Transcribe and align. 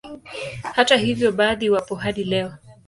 Hata 0.63 0.97
hivyo 0.97 1.31
baadhi 1.31 1.69
wapo 1.69 1.95
hadi 1.95 2.23
leo 2.23 2.53